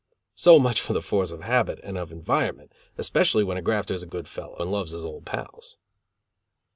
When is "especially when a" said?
2.97-3.61